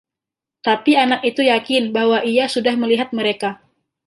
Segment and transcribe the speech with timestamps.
[0.67, 3.49] Tapi anak itu yakin bahwa ia sudah melihat mereka.